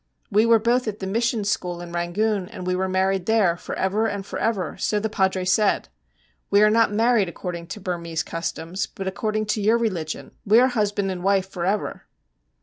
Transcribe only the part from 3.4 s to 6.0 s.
"for ever and for ever," so the padre said.